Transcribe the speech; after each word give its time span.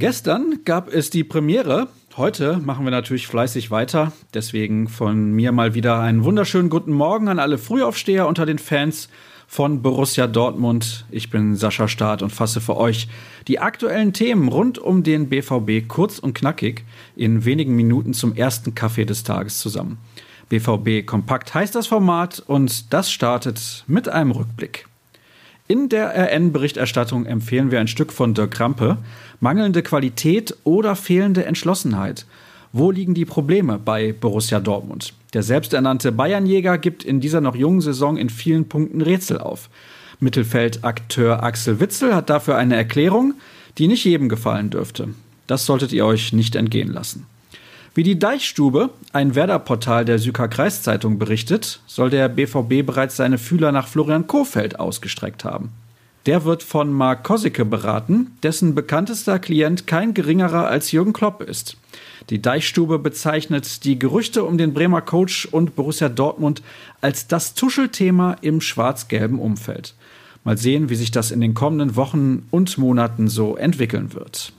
Gestern 0.00 0.60
gab 0.64 0.90
es 0.90 1.10
die 1.10 1.24
Premiere. 1.24 1.88
Heute 2.16 2.56
machen 2.56 2.86
wir 2.86 2.90
natürlich 2.90 3.26
fleißig 3.26 3.70
weiter. 3.70 4.12
Deswegen 4.32 4.88
von 4.88 5.32
mir 5.32 5.52
mal 5.52 5.74
wieder 5.74 6.00
einen 6.00 6.24
wunderschönen 6.24 6.70
guten 6.70 6.92
Morgen 6.92 7.28
an 7.28 7.38
alle 7.38 7.58
Frühaufsteher 7.58 8.26
unter 8.26 8.46
den 8.46 8.58
Fans 8.58 9.10
von 9.46 9.82
Borussia 9.82 10.26
Dortmund. 10.26 11.04
Ich 11.10 11.28
bin 11.28 11.54
Sascha 11.54 11.86
Staat 11.86 12.22
und 12.22 12.30
fasse 12.30 12.62
für 12.62 12.78
euch 12.78 13.08
die 13.46 13.58
aktuellen 13.58 14.14
Themen 14.14 14.48
rund 14.48 14.78
um 14.78 15.02
den 15.02 15.28
BVB 15.28 15.86
kurz 15.86 16.18
und 16.18 16.32
knackig 16.32 16.86
in 17.14 17.44
wenigen 17.44 17.76
Minuten 17.76 18.14
zum 18.14 18.34
ersten 18.34 18.74
Kaffee 18.74 19.04
des 19.04 19.22
Tages 19.22 19.58
zusammen. 19.58 19.98
BVB 20.48 21.04
Kompakt 21.04 21.52
heißt 21.52 21.74
das 21.74 21.88
Format 21.88 22.42
und 22.46 22.94
das 22.94 23.12
startet 23.12 23.84
mit 23.86 24.08
einem 24.08 24.30
Rückblick. 24.30 24.86
In 25.70 25.88
der 25.88 26.16
RN-Berichterstattung 26.16 27.26
empfehlen 27.26 27.70
wir 27.70 27.78
ein 27.78 27.86
Stück 27.86 28.12
von 28.12 28.34
Dirk 28.34 28.50
Krampe. 28.50 28.98
Mangelnde 29.38 29.84
Qualität 29.84 30.56
oder 30.64 30.96
fehlende 30.96 31.44
Entschlossenheit. 31.44 32.26
Wo 32.72 32.90
liegen 32.90 33.14
die 33.14 33.24
Probleme 33.24 33.78
bei 33.78 34.12
Borussia 34.12 34.58
Dortmund? 34.58 35.14
Der 35.32 35.44
selbsternannte 35.44 36.10
Bayernjäger 36.10 36.76
gibt 36.76 37.04
in 37.04 37.20
dieser 37.20 37.40
noch 37.40 37.54
jungen 37.54 37.82
Saison 37.82 38.16
in 38.16 38.30
vielen 38.30 38.68
Punkten 38.68 39.00
Rätsel 39.00 39.38
auf. 39.38 39.70
Mittelfeldakteur 40.18 41.44
Axel 41.44 41.78
Witzel 41.78 42.16
hat 42.16 42.30
dafür 42.30 42.56
eine 42.56 42.74
Erklärung, 42.74 43.34
die 43.78 43.86
nicht 43.86 44.04
jedem 44.04 44.28
gefallen 44.28 44.70
dürfte. 44.70 45.10
Das 45.46 45.66
solltet 45.66 45.92
ihr 45.92 46.04
euch 46.04 46.32
nicht 46.32 46.56
entgehen 46.56 46.92
lassen. 46.92 47.26
Wie 47.92 48.04
die 48.04 48.20
Deichstube, 48.20 48.90
ein 49.12 49.34
Werder-Portal 49.34 50.04
der 50.04 50.20
Süker 50.20 50.46
Kreiszeitung 50.46 51.18
berichtet, 51.18 51.80
soll 51.88 52.08
der 52.08 52.28
BVB 52.28 52.86
bereits 52.86 53.16
seine 53.16 53.36
Fühler 53.36 53.72
nach 53.72 53.88
Florian 53.88 54.28
Kofeld 54.28 54.78
ausgestreckt 54.78 55.44
haben. 55.44 55.70
Der 56.26 56.44
wird 56.44 56.62
von 56.62 56.92
Mark 56.92 57.24
Kosicke 57.24 57.64
beraten, 57.64 58.36
dessen 58.44 58.76
bekanntester 58.76 59.40
Klient 59.40 59.88
kein 59.88 60.14
geringerer 60.14 60.68
als 60.68 60.92
Jürgen 60.92 61.12
Klopp 61.12 61.42
ist. 61.42 61.78
Die 62.28 62.40
Deichstube 62.40 63.00
bezeichnet 63.00 63.84
die 63.84 63.98
Gerüchte 63.98 64.44
um 64.44 64.56
den 64.56 64.72
Bremer 64.72 65.00
Coach 65.00 65.46
und 65.46 65.74
Borussia 65.74 66.08
Dortmund 66.08 66.62
als 67.00 67.26
das 67.26 67.54
Tuschelthema 67.54 68.36
im 68.42 68.60
schwarz-gelben 68.60 69.40
Umfeld. 69.40 69.94
Mal 70.44 70.58
sehen, 70.58 70.90
wie 70.90 70.94
sich 70.94 71.10
das 71.10 71.32
in 71.32 71.40
den 71.40 71.54
kommenden 71.54 71.96
Wochen 71.96 72.46
und 72.52 72.78
Monaten 72.78 73.26
so 73.26 73.56
entwickeln 73.56 74.14
wird. 74.14 74.52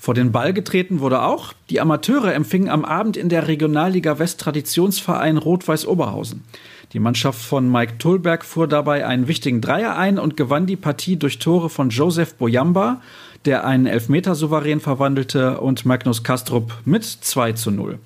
Vor 0.00 0.14
den 0.14 0.30
Ball 0.30 0.52
getreten 0.52 1.00
wurde 1.00 1.22
auch, 1.22 1.52
die 1.70 1.80
Amateure 1.80 2.32
empfingen 2.32 2.70
am 2.70 2.84
Abend 2.84 3.16
in 3.16 3.28
der 3.28 3.48
Regionalliga 3.48 4.20
West 4.20 4.40
Traditionsverein 4.40 5.36
Rot-Weiß 5.36 5.86
Oberhausen. 5.86 6.44
Die 6.92 7.00
Mannschaft 7.00 7.42
von 7.42 7.70
Mike 7.70 7.98
Tullberg 7.98 8.44
fuhr 8.44 8.68
dabei 8.68 9.04
einen 9.04 9.26
wichtigen 9.26 9.60
Dreier 9.60 9.96
ein 9.96 10.20
und 10.20 10.36
gewann 10.36 10.66
die 10.66 10.76
Partie 10.76 11.16
durch 11.16 11.40
Tore 11.40 11.68
von 11.68 11.90
Joseph 11.90 12.36
Boyamba, 12.36 13.02
der 13.44 13.66
einen 13.66 13.86
Elfmeter 13.86 14.36
souverän 14.36 14.78
verwandelte, 14.78 15.60
und 15.60 15.84
Magnus 15.84 16.22
Kastrup 16.22 16.72
mit 16.84 17.04
2 17.04 17.52
zu 17.54 17.72
0. 17.72 17.98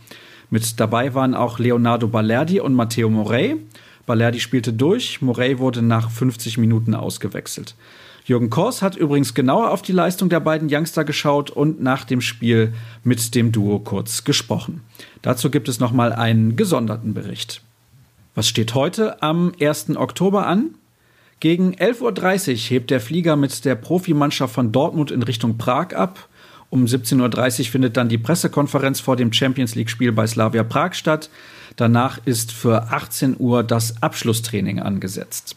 Mit 0.48 0.80
dabei 0.80 1.14
waren 1.14 1.34
auch 1.34 1.58
Leonardo 1.58 2.08
Balerdi 2.08 2.58
und 2.58 2.74
Matteo 2.74 3.10
Morey. 3.10 3.56
Balerdi 4.06 4.40
spielte 4.40 4.72
durch, 4.72 5.22
Morey 5.22 5.58
wurde 5.58 5.82
nach 5.82 6.10
50 6.10 6.58
Minuten 6.58 6.94
ausgewechselt. 6.94 7.74
Jürgen 8.24 8.50
Kors 8.50 8.82
hat 8.82 8.96
übrigens 8.96 9.34
genauer 9.34 9.70
auf 9.70 9.82
die 9.82 9.92
Leistung 9.92 10.28
der 10.28 10.40
beiden 10.40 10.68
Youngster 10.70 11.04
geschaut 11.04 11.50
und 11.50 11.82
nach 11.82 12.04
dem 12.04 12.20
Spiel 12.20 12.72
mit 13.02 13.34
dem 13.34 13.50
Duo 13.50 13.80
kurz 13.80 14.22
gesprochen. 14.22 14.82
Dazu 15.22 15.50
gibt 15.50 15.68
es 15.68 15.80
nochmal 15.80 16.12
einen 16.12 16.54
gesonderten 16.54 17.14
Bericht. 17.14 17.62
Was 18.34 18.48
steht 18.48 18.74
heute 18.74 19.22
am 19.22 19.52
1. 19.60 19.96
Oktober 19.96 20.46
an? 20.46 20.74
Gegen 21.40 21.74
11.30 21.74 22.52
Uhr 22.52 22.56
hebt 22.56 22.90
der 22.92 23.00
Flieger 23.00 23.34
mit 23.34 23.64
der 23.64 23.74
Profimannschaft 23.74 24.54
von 24.54 24.70
Dortmund 24.70 25.10
in 25.10 25.24
Richtung 25.24 25.58
Prag 25.58 25.92
ab. 25.92 26.28
Um 26.70 26.84
17.30 26.84 27.58
Uhr 27.58 27.66
findet 27.66 27.96
dann 27.96 28.08
die 28.08 28.18
Pressekonferenz 28.18 29.00
vor 29.00 29.16
dem 29.16 29.32
Champions 29.32 29.74
League-Spiel 29.74 30.12
bei 30.12 30.26
Slavia 30.26 30.62
Prag 30.62 30.94
statt. 30.94 31.28
Danach 31.76 32.18
ist 32.24 32.52
für 32.52 32.90
18 32.90 33.36
Uhr 33.38 33.62
das 33.62 34.02
Abschlusstraining 34.02 34.80
angesetzt. 34.80 35.56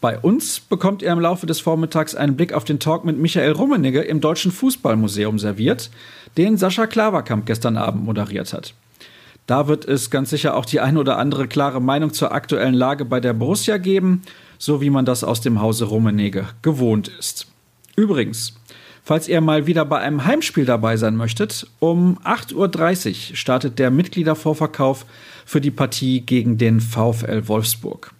Bei 0.00 0.18
uns 0.18 0.60
bekommt 0.60 1.00
ihr 1.00 1.10
im 1.10 1.20
Laufe 1.20 1.46
des 1.46 1.60
Vormittags 1.60 2.14
einen 2.14 2.36
Blick 2.36 2.52
auf 2.52 2.64
den 2.64 2.78
Talk 2.78 3.06
mit 3.06 3.16
Michael 3.16 3.52
Rummenigge 3.52 4.02
im 4.02 4.20
Deutschen 4.20 4.52
Fußballmuseum 4.52 5.38
serviert, 5.38 5.90
den 6.36 6.58
Sascha 6.58 6.86
Klaverkamp 6.86 7.46
gestern 7.46 7.78
Abend 7.78 8.04
moderiert 8.04 8.52
hat. 8.52 8.74
Da 9.46 9.66
wird 9.66 9.86
es 9.86 10.10
ganz 10.10 10.30
sicher 10.30 10.56
auch 10.56 10.66
die 10.66 10.80
ein 10.80 10.98
oder 10.98 11.18
andere 11.18 11.48
klare 11.48 11.80
Meinung 11.80 12.12
zur 12.12 12.32
aktuellen 12.32 12.74
Lage 12.74 13.04
bei 13.04 13.20
der 13.20 13.32
Borussia 13.32 13.78
geben, 13.78 14.22
so 14.58 14.80
wie 14.80 14.90
man 14.90 15.06
das 15.06 15.24
aus 15.24 15.40
dem 15.40 15.60
Hause 15.60 15.86
Rummenigge 15.86 16.48
gewohnt 16.60 17.08
ist. 17.08 17.46
Übrigens, 17.96 18.54
falls 19.04 19.28
ihr 19.28 19.40
mal 19.40 19.66
wieder 19.66 19.84
bei 19.84 19.98
einem 19.98 20.24
Heimspiel 20.24 20.64
dabei 20.64 20.96
sein 20.96 21.16
möchtet, 21.16 21.68
um 21.78 22.18
8.30 22.24 23.30
Uhr 23.30 23.36
startet 23.36 23.78
der 23.78 23.90
Mitgliedervorverkauf 23.90 25.06
für 25.44 25.60
die 25.60 25.70
Partie 25.70 26.22
gegen 26.22 26.58
den 26.58 26.80
VfL 26.80 27.46
Wolfsburg. 27.46 28.12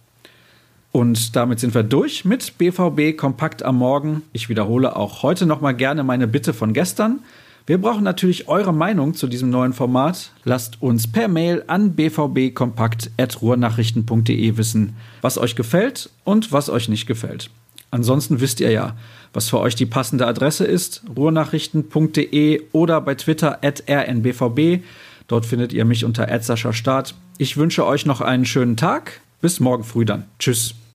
Und 0.91 1.35
damit 1.35 1.59
sind 1.59 1.73
wir 1.73 1.83
durch 1.83 2.23
mit 2.23 2.57
BVB 2.57 3.17
Kompakt 3.17 3.63
am 3.63 3.75
Morgen. 3.77 4.21
Ich 4.31 4.47
wiederhole 4.47 4.95
auch 4.95 5.23
heute 5.23 5.45
noch 5.45 5.59
mal 5.59 5.73
gerne 5.73 6.05
meine 6.05 6.27
Bitte 6.27 6.53
von 6.53 6.71
gestern. 6.71 7.19
Wir 7.65 7.77
brauchen 7.79 8.03
natürlich 8.03 8.47
eure 8.47 8.73
Meinung 8.73 9.15
zu 9.15 9.27
diesem 9.27 9.49
neuen 9.49 9.73
Format. 9.73 10.31
Lasst 10.43 10.81
uns 10.81 11.11
per 11.11 11.27
Mail 11.27 11.63
an 11.67 11.95
bvbkompakt.ruhrnachrichten.de 11.95 14.57
wissen, 14.57 14.95
was 15.21 15.39
euch 15.39 15.55
gefällt 15.55 16.11
und 16.23 16.51
was 16.51 16.69
euch 16.69 16.87
nicht 16.87 17.07
gefällt. 17.07 17.49
Ansonsten 17.91 18.41
wisst 18.41 18.59
ihr 18.59 18.71
ja, 18.71 18.95
was 19.33 19.49
für 19.49 19.59
euch 19.59 19.75
die 19.75 19.85
passende 19.85 20.27
Adresse 20.27 20.65
ist, 20.65 21.03
ruhrnachrichten.de 21.15 22.63
oder 22.71 23.01
bei 23.01 23.15
Twitter 23.15 23.59
at 23.63 23.83
rnbvb. 23.89 24.83
Dort 25.27 25.45
findet 25.45 25.73
ihr 25.73 25.85
mich 25.85 26.05
unter 26.05 26.27
Start. 26.73 27.15
Ich 27.37 27.57
wünsche 27.57 27.85
euch 27.85 28.05
noch 28.05 28.21
einen 28.21 28.45
schönen 28.45 28.77
Tag. 28.77 29.21
Bis 29.41 29.59
morgen 29.59 29.83
früh 29.83 30.05
dann. 30.05 30.25
Tschüss. 30.39 30.75